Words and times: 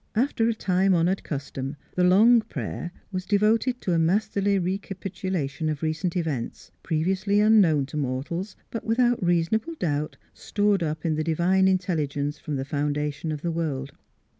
After 0.15 0.49
a 0.49 0.55
time 0.55 0.95
honored 0.95 1.21
custom" 1.23 1.75
the 1.95 2.03
long 2.03 2.41
prayer" 2.41 2.91
was 3.11 3.23
devoted 3.23 3.79
to 3.81 3.93
a 3.93 3.99
masterly 3.99 4.57
recapitulation 4.57 5.69
of 5.69 5.83
recent 5.83 6.17
events, 6.17 6.71
previously 6.81 7.39
unknown 7.39 7.85
to 7.85 7.97
mortals, 7.97 8.55
but 8.71 8.83
without 8.83 9.23
rea 9.23 9.43
sonable 9.45 9.77
doubt 9.77 10.17
stored 10.33 10.81
up 10.81 11.05
in 11.05 11.13
the 11.17 11.23
divine 11.23 11.67
intelligence 11.67 12.39
from 12.39 12.55
the 12.55 12.65
foundation 12.65 13.31
of 13.31 13.43
the 13.43 13.51
world. 13.51 13.91